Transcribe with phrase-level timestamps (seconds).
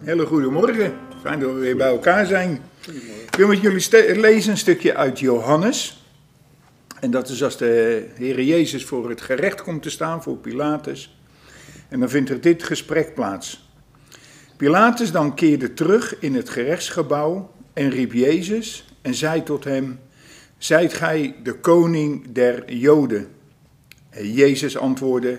[0.00, 0.92] Hele goede morgen.
[1.22, 2.60] Fijn dat we weer bij elkaar zijn.
[3.26, 6.04] Ik wil met jullie lezen een stukje uit Johannes.
[7.00, 11.18] En dat is als de Heer Jezus voor het gerecht komt te staan, voor Pilatus.
[11.88, 13.70] En dan vindt er dit gesprek plaats.
[14.56, 20.00] Pilatus dan keerde terug in het gerechtsgebouw en riep Jezus en zei tot hem:
[20.58, 23.28] Zijt gij de koning der Joden?
[24.10, 25.38] En Jezus antwoordde: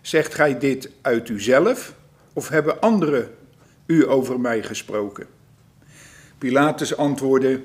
[0.00, 1.94] Zegt gij dit uit uzelf
[2.32, 3.40] of hebben anderen
[3.86, 5.26] u over mij gesproken?
[6.38, 7.60] Pilatus antwoordde: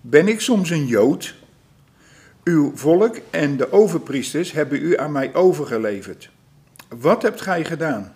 [0.00, 1.34] Ben ik soms een Jood?
[2.44, 6.30] Uw volk en de overpriesters hebben u aan mij overgeleverd.
[6.98, 8.14] Wat hebt gij gedaan?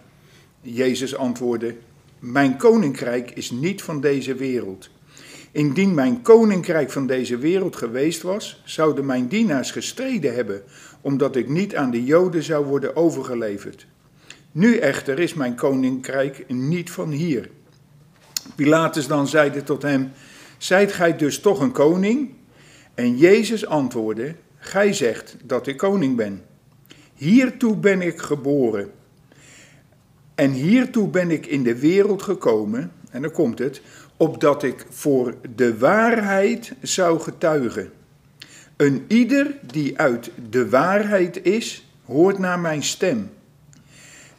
[0.61, 1.77] Jezus antwoordde:
[2.19, 4.91] Mijn koninkrijk is niet van deze wereld.
[5.53, 10.63] Indien mijn koninkrijk van deze wereld geweest was, zouden mijn dienaars gestreden hebben,
[11.01, 13.87] omdat ik niet aan de Joden zou worden overgeleverd.
[14.55, 17.51] Nu echter is mijn koninkrijk niet van hier.
[18.55, 20.13] Pilatus dan zeide tot hem:
[20.59, 22.31] Zijt gij dus toch een koning?
[22.95, 26.43] En Jezus antwoordde: Gij zegt dat ik koning ben.
[27.15, 28.91] Hiertoe ben ik geboren.
[30.35, 33.81] En hiertoe ben ik in de wereld gekomen, en dan komt het,
[34.17, 37.91] opdat ik voor de waarheid zou getuigen.
[38.77, 43.31] Een ieder die uit de waarheid is, hoort naar mijn stem.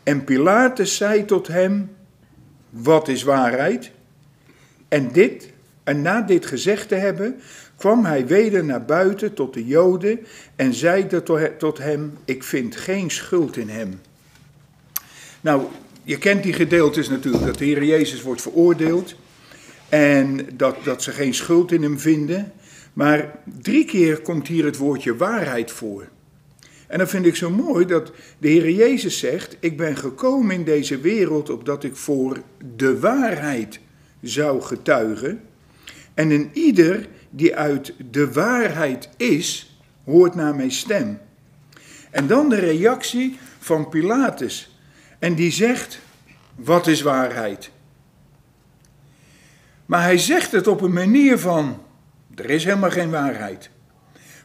[0.05, 1.95] En Pilatus zei tot hem:
[2.69, 3.91] Wat is waarheid?
[4.87, 5.51] En dit,
[5.83, 7.39] en na dit gezegd te hebben,
[7.77, 10.19] kwam hij weder naar buiten tot de Joden
[10.55, 11.23] en zeide
[11.57, 14.01] tot hem: Ik vind geen schuld in hem.
[15.41, 15.63] Nou,
[16.03, 19.15] je kent die gedeeltes natuurlijk, dat de Heer Jezus wordt veroordeeld
[19.89, 22.51] en dat, dat ze geen schuld in hem vinden.
[22.93, 26.07] Maar drie keer komt hier het woordje waarheid voor.
[26.87, 30.63] En dan vind ik zo mooi dat de Heer Jezus zegt: Ik ben gekomen in
[30.63, 32.41] deze wereld opdat ik voor
[32.75, 33.79] de waarheid
[34.21, 35.41] zou getuigen.
[36.13, 41.19] En een ieder die uit de waarheid is, hoort naar mijn stem.
[42.11, 44.77] En dan de reactie van Pilatus.
[45.19, 45.99] En die zegt:
[46.55, 47.71] Wat is waarheid?
[49.85, 51.81] Maar hij zegt het op een manier van:
[52.35, 53.69] Er is helemaal geen waarheid.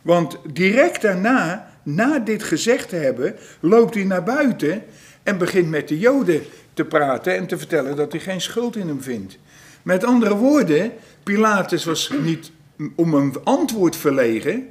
[0.03, 4.83] Want direct daarna, na dit gezegd te hebben, loopt hij naar buiten
[5.23, 6.43] en begint met de Joden
[6.75, 9.39] te praten en te vertellen dat hij geen schuld in hem vindt.
[9.83, 10.93] Met andere woorden,
[11.23, 12.51] Pilatus was niet
[12.95, 14.69] om een antwoord verlegen.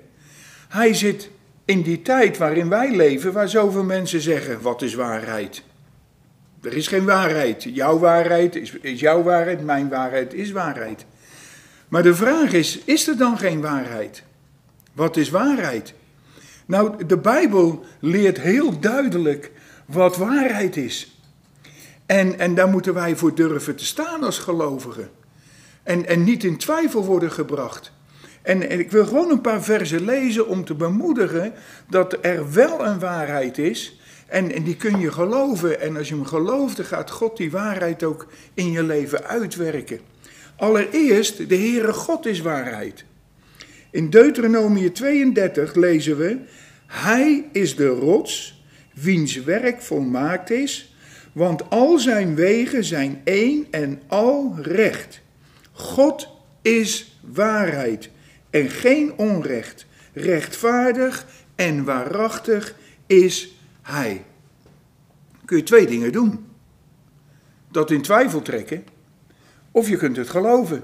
[0.68, 1.30] Hij zit
[1.66, 5.64] in die tijd waarin wij leven, waar zoveel mensen zeggen: wat is waarheid?
[6.62, 7.64] Er is geen waarheid.
[7.64, 11.06] Jouw waarheid is, is jouw waarheid, mijn waarheid is waarheid.
[11.88, 14.24] Maar de vraag is: is er dan geen waarheid?
[14.94, 15.94] Wat is waarheid?
[16.70, 19.52] Nou, de Bijbel leert heel duidelijk
[19.86, 21.22] wat waarheid is.
[22.06, 25.10] En, en daar moeten wij voor durven te staan als gelovigen.
[25.84, 27.92] En, en niet in twijfel worden gebracht.
[28.42, 31.54] En, ik wil gewoon een paar versen lezen om te bemoedigen
[31.88, 34.00] dat er wel een waarheid is.
[34.28, 35.82] En, en die kun je geloven.
[35.82, 40.00] En als je hem gelooft, dan gaat God die waarheid ook in je leven uitwerken.
[40.56, 43.06] Allereerst, de Heere God is waarheid.
[43.92, 46.38] In Deuteronomie 32 lezen we:
[46.86, 48.64] Hij is de rots,
[48.94, 50.96] wiens werk volmaakt is,
[51.32, 55.22] want al zijn wegen zijn één en al recht.
[55.72, 56.30] God
[56.62, 58.10] is waarheid
[58.50, 59.86] en geen onrecht.
[60.14, 61.26] Rechtvaardig
[61.56, 62.76] en waarachtig
[63.06, 64.26] is Hij.
[65.46, 66.46] Kun je twee dingen doen.
[67.72, 68.84] Dat in twijfel trekken,
[69.72, 70.84] of je kunt het geloven.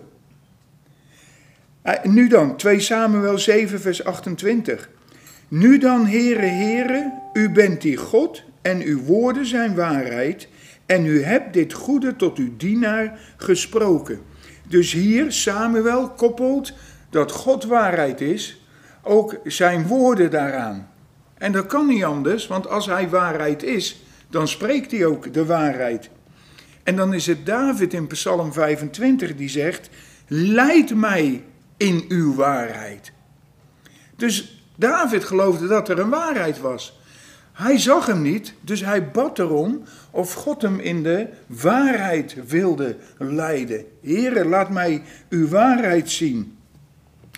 [1.85, 4.89] Eh, nu dan, 2 Samuel 7, vers 28.
[5.47, 10.47] Nu dan, Heere, Heere, u bent die God en uw woorden zijn waarheid
[10.85, 14.19] en u hebt dit goede tot uw dienaar gesproken.
[14.67, 16.73] Dus hier Samuel koppelt
[17.09, 18.65] dat God waarheid is,
[19.03, 20.89] ook zijn woorden daaraan.
[21.37, 25.45] En dat kan niet anders, want als hij waarheid is, dan spreekt hij ook de
[25.45, 26.09] waarheid.
[26.83, 29.89] En dan is het David in Psalm 25 die zegt:
[30.27, 31.43] Leid mij
[31.77, 33.11] in uw waarheid.
[34.15, 36.99] Dus David geloofde dat er een waarheid was.
[37.53, 42.97] Hij zag hem niet, dus hij bad erom of God hem in de waarheid wilde
[43.17, 43.85] leiden.
[44.01, 46.57] Heere, laat mij uw waarheid zien.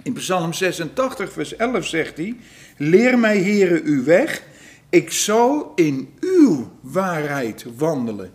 [0.03, 2.37] In Psalm 86, vers 11 zegt hij:
[2.77, 4.43] Leer mij, Heere, uw weg.
[4.89, 8.31] Ik zal in uw waarheid wandelen.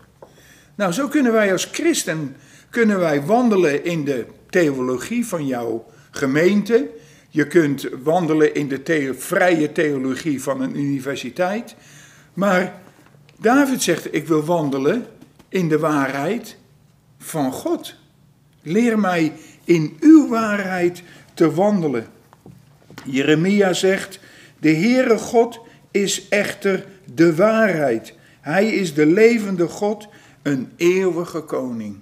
[0.74, 2.36] Nou, zo kunnen wij als christen
[2.72, 6.90] kunnen wij wandelen in de theologie van jouw gemeente.
[7.28, 11.74] Je kunt wandelen in de vrije theologie van een universiteit.
[12.34, 12.80] Maar
[13.38, 15.06] David zegt: Ik wil wandelen
[15.48, 16.56] in de waarheid
[17.18, 17.94] van God.
[18.62, 19.32] Leer mij
[19.64, 21.02] in uw waarheid
[21.34, 22.06] te wandelen.
[23.04, 24.20] Jeremia zegt,
[24.58, 25.60] de Heere God
[25.90, 28.14] is echter de waarheid.
[28.40, 30.08] Hij is de levende God,
[30.42, 31.98] een eeuwige koning.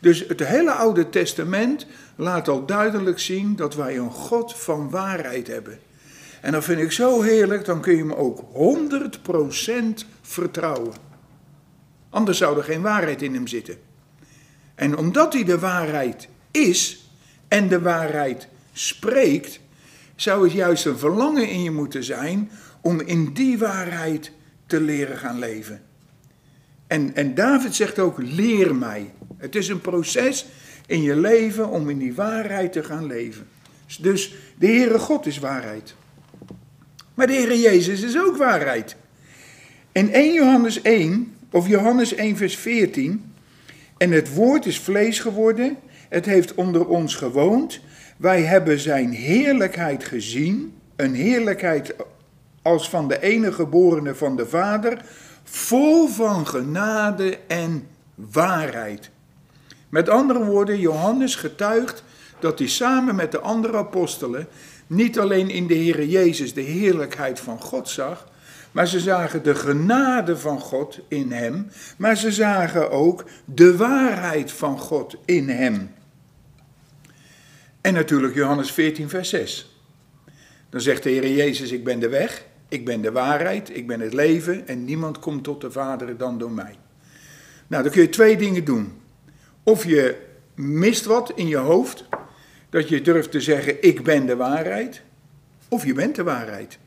[0.00, 5.46] Dus het hele Oude Testament laat al duidelijk zien dat wij een God van waarheid
[5.46, 5.78] hebben.
[6.40, 8.44] En dat vind ik zo heerlijk, dan kun je hem ook
[10.04, 10.92] 100% vertrouwen.
[12.10, 13.76] Anders zou er geen waarheid in hem zitten.
[14.74, 17.08] En omdat hij de waarheid is
[17.48, 19.60] en de waarheid spreekt,
[20.16, 22.50] zou het juist een verlangen in je moeten zijn
[22.80, 24.32] om in die waarheid
[24.66, 25.82] te leren gaan leven.
[26.86, 29.12] En, en David zegt ook, leer mij.
[29.36, 30.46] Het is een proces
[30.86, 33.46] in je leven om in die waarheid te gaan leven.
[34.00, 35.94] Dus de Heere God is waarheid.
[37.14, 38.96] Maar de Heere Jezus is ook waarheid.
[39.92, 43.32] In 1 Johannes 1, of Johannes 1 vers 14,
[43.96, 45.76] en het woord is vlees geworden,
[46.08, 47.80] het heeft onder ons gewoond,
[48.16, 51.94] wij hebben zijn heerlijkheid gezien, een heerlijkheid
[52.62, 55.04] als van de enige geborene van de Vader,
[55.44, 59.10] vol van genade en waarheid.
[59.94, 62.02] Met andere woorden, Johannes getuigt
[62.38, 64.46] dat hij samen met de andere apostelen
[64.86, 68.28] niet alleen in de Heer Jezus de heerlijkheid van God zag,
[68.72, 74.52] maar ze zagen de genade van God in hem, maar ze zagen ook de waarheid
[74.52, 75.94] van God in hem.
[77.80, 79.78] En natuurlijk Johannes 14, vers 6.
[80.70, 84.00] Dan zegt de Heer Jezus, ik ben de weg, ik ben de waarheid, ik ben
[84.00, 86.76] het leven en niemand komt tot de Vader dan door mij.
[87.66, 89.02] Nou, dan kun je twee dingen doen.
[89.64, 90.16] Of je
[90.54, 92.04] mist wat in je hoofd,
[92.70, 95.02] dat je durft te zeggen, ik ben de waarheid,
[95.68, 96.78] of je bent de waarheid.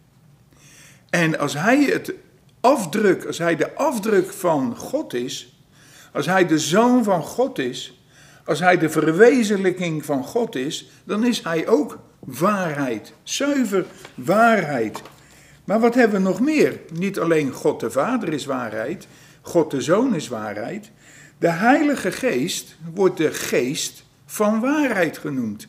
[1.10, 2.14] En als hij het
[2.60, 5.62] afdruk, als hij de afdruk van God is,
[6.12, 8.02] als hij de zoon van God is,
[8.46, 13.86] als hij de verwezenlijking van God is, dan is hij ook waarheid, zuiver
[14.16, 15.02] waarheid.
[15.64, 16.80] Maar wat hebben we nog meer?
[16.94, 19.08] Niet alleen God de Vader is waarheid,
[19.42, 20.92] God de Zoon is waarheid.
[21.40, 25.68] De Heilige Geest wordt de geest van waarheid genoemd.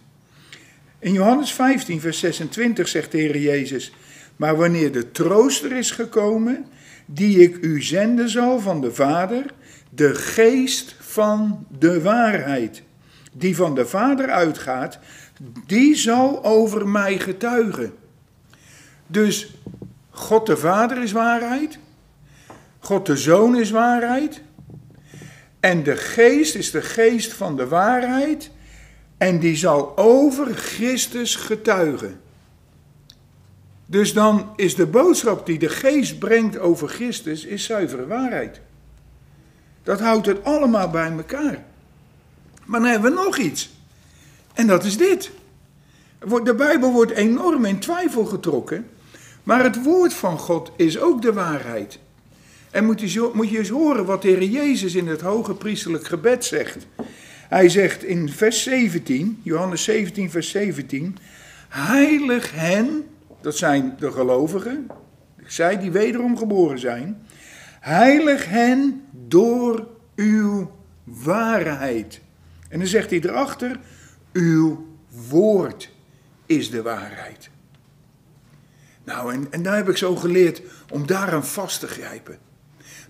[0.98, 3.92] In Johannes 15, vers 26 zegt de Heer Jezus:
[4.36, 6.66] Maar wanneer de trooster is gekomen,
[7.06, 9.44] die ik u zenden zal van de Vader,
[9.90, 12.82] de geest van de waarheid,
[13.32, 14.98] die van de Vader uitgaat,
[15.66, 17.92] die zal over mij getuigen.
[19.06, 19.54] Dus
[20.10, 21.78] God de Vader is waarheid,
[22.78, 24.42] God de Zoon is waarheid,
[25.68, 28.50] en de geest is de geest van de waarheid,
[29.18, 32.20] en die zal over Christus getuigen.
[33.86, 38.60] Dus dan is de boodschap die de geest brengt over Christus, is zuivere waarheid.
[39.82, 41.64] Dat houdt het allemaal bij elkaar.
[42.64, 43.70] Maar dan hebben we nog iets.
[44.54, 45.30] En dat is dit.
[46.44, 48.88] De Bijbel wordt enorm in twijfel getrokken.
[49.42, 51.98] Maar het woord van God is ook de waarheid.
[52.70, 56.06] En moet je, moet je eens horen wat de Heer Jezus in het hoge priesterlijk
[56.06, 56.86] gebed zegt.
[57.48, 61.16] Hij zegt in vers 17, Johannes 17, vers 17:
[61.68, 63.04] Heilig hen,
[63.40, 64.86] dat zijn de gelovigen,
[65.46, 67.22] zij die wederom geboren zijn.
[67.80, 70.70] Heilig hen door uw
[71.04, 72.20] waarheid.
[72.68, 73.80] En dan zegt hij erachter:
[74.32, 74.86] Uw
[75.28, 75.90] woord
[76.46, 77.50] is de waarheid.
[79.04, 82.38] Nou, en, en daar heb ik zo geleerd om daaraan vast te grijpen.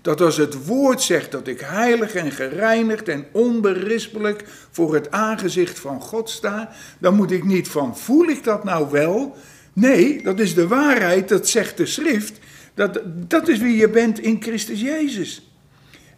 [0.01, 5.79] Dat als het woord zegt dat ik heilig en gereinigd en onberispelijk voor het aangezicht
[5.79, 9.37] van God sta, dan moet ik niet van voel ik dat nou wel?
[9.73, 12.39] Nee, dat is de waarheid, dat zegt de schrift.
[12.73, 15.51] Dat, dat is wie je bent in Christus Jezus.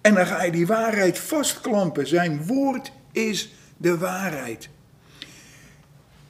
[0.02, 2.08] En dan ga je die waarheid vastklampen.
[2.08, 4.70] Zijn woord is de waarheid.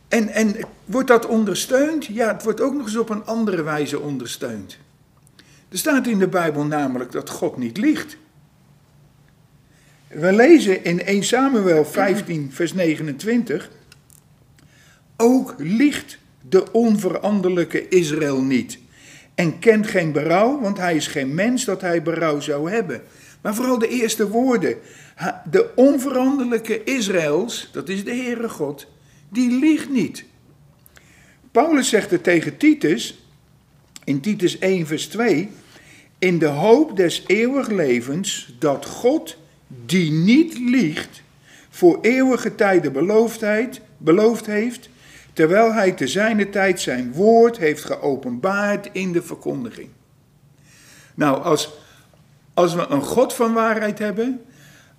[0.07, 0.55] En, en
[0.85, 2.05] wordt dat ondersteund?
[2.05, 4.77] Ja, het wordt ook nog eens op een andere wijze ondersteund.
[5.71, 8.17] Er staat in de Bijbel namelijk dat God niet liegt.
[10.07, 13.69] We lezen in 1 Samuel 15, vers 29.
[15.17, 16.17] Ook liegt
[16.49, 18.79] de onveranderlijke Israël niet.
[19.35, 23.01] En kent geen berouw, want hij is geen mens dat hij berouw zou hebben.
[23.41, 24.77] Maar vooral de eerste woorden.
[25.51, 28.87] De onveranderlijke Israëls, dat is de Heere God,
[29.29, 30.23] die liegt niet.
[31.51, 33.25] Paulus zegt het tegen Titus,
[34.03, 35.49] in Titus 1, vers 2,
[36.21, 39.37] in de hoop des eeuwig levens, dat God,
[39.85, 41.21] die niet liegt,
[41.69, 44.89] voor eeuwige tijden beloofdheid, beloofd heeft,
[45.33, 49.89] terwijl hij te zijner tijd zijn woord heeft geopenbaard in de verkondiging.
[51.13, 51.73] Nou, als,
[52.53, 54.41] als we een God van waarheid hebben,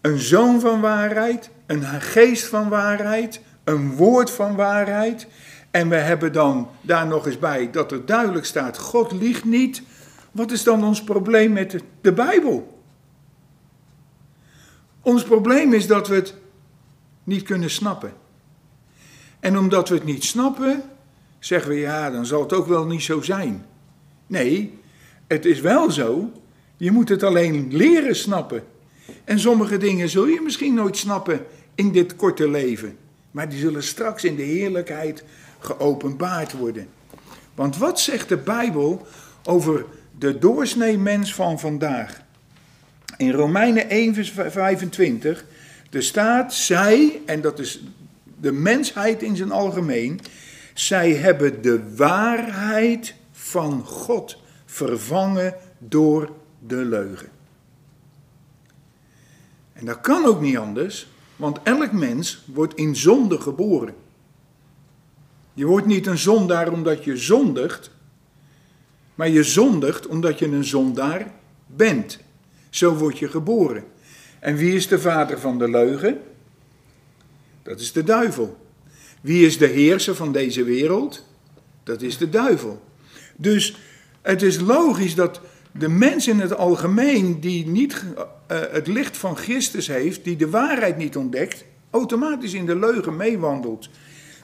[0.00, 5.26] een zoon van waarheid, een geest van waarheid, een woord van waarheid.
[5.70, 9.82] En we hebben dan daar nog eens bij dat er duidelijk staat: God liegt niet.
[10.32, 12.82] Wat is dan ons probleem met de, Bijbel?
[15.02, 16.34] Ons probleem is dat we het
[17.24, 18.12] niet kunnen snappen.
[19.40, 20.82] En omdat we het niet snappen,
[21.38, 23.66] zeggen we ja, dan zal het ook wel niet zo zijn.
[24.26, 24.78] Nee,
[25.26, 26.30] het is wel zo.
[26.76, 28.64] Je moet het alleen leren snappen.
[29.24, 32.96] En sommige dingen zul je misschien nooit snappen in dit korte leven.
[33.30, 35.24] Maar die zullen straks in de heerlijkheid
[35.58, 36.88] geopenbaard worden.
[37.54, 39.06] Want wat zegt de Bijbel
[39.44, 39.84] over
[40.18, 42.20] de doorsnee mens van vandaag?
[43.16, 45.44] In Romeinen 1, vers 25,
[45.90, 47.82] er staat, zij, en dat is
[48.40, 50.20] de mensheid in zijn algemeen,
[50.74, 56.30] zij hebben de waarheid van God vervangen door
[56.66, 57.28] de leugen.
[59.72, 63.94] En dat kan ook niet anders, want elk mens wordt in zonde geboren.
[65.54, 67.90] Je wordt niet een zondaar omdat je zondigt,
[69.14, 71.32] maar je zondigt omdat je een zondaar
[71.66, 72.18] bent.
[72.70, 73.84] Zo word je geboren.
[74.38, 76.18] En wie is de vader van de leugen?
[77.62, 78.56] Dat is de duivel.
[79.20, 81.24] Wie is de heerser van deze wereld?
[81.82, 82.82] Dat is de duivel.
[83.36, 83.76] Dus
[84.22, 85.40] het is logisch dat
[85.72, 90.50] de mens in het algemeen die niet uh, het licht van Christus heeft, die de
[90.50, 93.88] waarheid niet ontdekt, automatisch in de leugen meewandelt.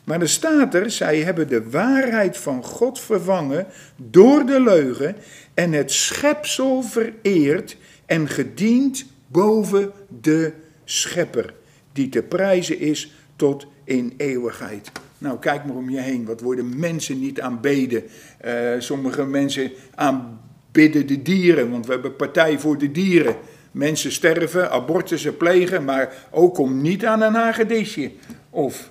[0.09, 5.17] Maar er staat er, zij hebben de waarheid van God vervangen door de leugen
[5.55, 10.53] en het schepsel vereerd en gediend boven de
[10.85, 11.55] schepper,
[11.93, 14.93] die te prijzen is tot in eeuwigheid.
[15.19, 16.25] Nou, kijk maar om je heen.
[16.25, 18.03] Wat worden mensen niet aanbeden?
[18.45, 23.37] Uh, sommige mensen aanbidden de dieren, want we hebben partij voor de dieren.
[23.71, 28.11] Mensen sterven, abortussen plegen, maar ook kom niet aan een hagedisje.
[28.51, 28.91] Of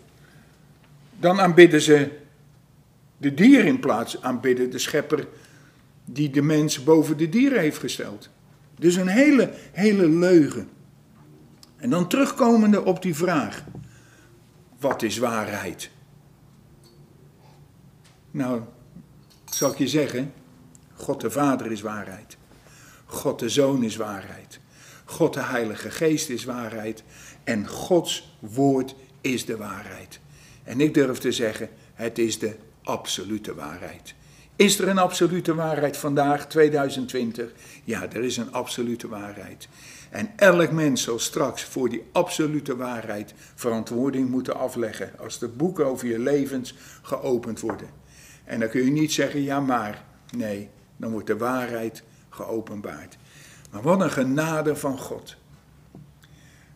[1.20, 2.12] dan aanbidden ze
[3.18, 5.28] de dieren in plaats aanbidden de schepper
[6.06, 8.30] die de mens boven de dieren heeft gesteld.
[8.76, 10.70] Dus een hele, hele leugen.
[11.76, 13.64] En dan terugkomende op die vraag:
[14.80, 15.90] wat is waarheid?
[18.32, 18.62] Nou,
[19.46, 20.34] zal ik je zeggen,
[20.94, 22.38] God de Vader is waarheid.
[23.06, 24.60] God de Zoon is waarheid.
[25.06, 27.04] God de Heilige Geest is waarheid.
[27.44, 30.20] En Gods woord is de waarheid.
[30.68, 34.16] En ik durf te zeggen, het is de absolute waarheid.
[34.56, 37.52] Is er een absolute waarheid vandaag, 2020?
[37.84, 39.68] Ja, er is een absolute waarheid.
[40.10, 45.86] En elk mens zal straks voor die absolute waarheid verantwoording moeten afleggen als de boeken
[45.86, 47.90] over je levens geopend worden.
[48.44, 50.04] En dan kun je niet zeggen, ja maar.
[50.36, 53.18] Nee, dan wordt de waarheid geopenbaard.
[53.72, 55.36] Maar wat een genade van God.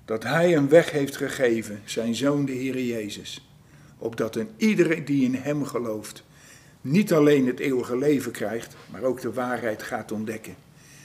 [0.05, 3.50] Dat Hij een weg heeft gegeven, zijn Zoon de Heer Jezus.
[4.01, 6.24] Opdat een iedereen die in Hem gelooft,
[6.81, 10.55] niet alleen het eeuwige leven krijgt, maar ook de waarheid gaat ontdekken.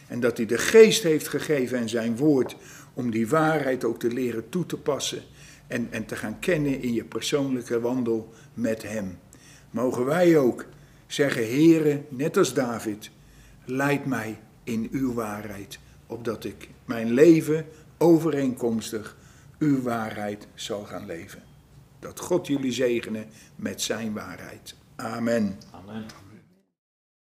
[0.07, 2.57] En dat hij de geest heeft gegeven en zijn woord
[2.95, 5.23] om die waarheid ook te leren toe te passen
[5.67, 9.19] en, en te gaan kennen in je persoonlijke wandel met hem.
[9.71, 10.65] Mogen wij ook
[11.07, 13.11] zeggen, Heere, net als David,
[13.65, 17.67] leid mij in uw waarheid, opdat ik mijn leven
[17.99, 19.17] overeenkomstig
[19.59, 21.46] uw waarheid zal gaan leven.
[21.99, 23.27] Dat God jullie zegene
[23.57, 24.75] met zijn waarheid.
[24.97, 25.59] Amen.
[25.71, 26.07] Amen.